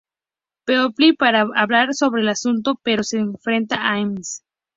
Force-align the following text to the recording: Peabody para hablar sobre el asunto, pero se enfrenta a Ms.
Peabody 0.65 1.13
para 1.13 1.45
hablar 1.55 1.93
sobre 1.93 2.23
el 2.23 2.29
asunto, 2.29 2.79
pero 2.81 3.03
se 3.03 3.19
enfrenta 3.19 3.87
a 3.93 4.03
Ms. 4.03 4.41